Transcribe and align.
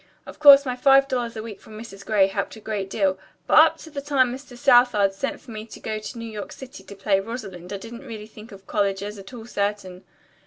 Of 0.25 0.39
course, 0.39 0.65
my 0.65 0.75
five 0.75 1.07
dollars 1.07 1.37
a 1.37 1.43
week 1.43 1.61
from 1.61 1.79
Mrs. 1.79 2.03
Gray 2.03 2.25
helped 2.25 2.55
a 2.55 2.59
great 2.59 2.89
deal, 2.89 3.19
but 3.45 3.59
up 3.59 3.77
to 3.77 3.91
the 3.91 4.01
time 4.01 4.33
Mr. 4.33 4.57
Southard 4.57 5.13
sent 5.13 5.39
for 5.39 5.51
me 5.51 5.63
to 5.67 5.79
go 5.79 5.99
to 5.99 6.17
New 6.17 6.25
York 6.25 6.51
City 6.51 6.83
to 6.85 6.95
play 6.95 7.19
Rosalind 7.19 7.71
I 7.71 7.77
didn't 7.77 8.07
really 8.07 8.25
think 8.25 8.51
of 8.51 8.65
college 8.65 9.03
as 9.03 9.19
at 9.19 9.31
all 9.31 9.45
certain. 9.45 10.03